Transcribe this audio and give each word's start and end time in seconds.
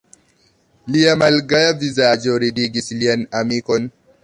Lia 0.95 1.11
malgaja 1.23 1.77
vizaĝo 1.85 2.41
ridigis 2.47 2.91
lian 3.03 3.31
amikon. 3.45 3.89